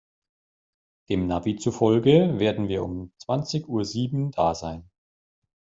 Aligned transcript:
Dem 1.09 1.27
Navi 1.27 1.57
zufolge 1.57 2.39
werden 2.39 2.67
wir 2.67 2.83
um 2.83 3.13
zwanzig 3.19 3.67
Uhr 3.69 3.85
sieben 3.85 4.31
da 4.31 4.55
sein. 4.55 4.89